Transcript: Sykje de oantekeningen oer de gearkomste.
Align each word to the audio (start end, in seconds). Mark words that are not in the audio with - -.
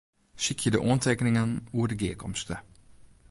Sykje 0.43 0.69
de 0.73 0.79
oantekeningen 0.87 1.53
oer 1.77 1.87
de 1.89 1.97
gearkomste. 2.01 2.55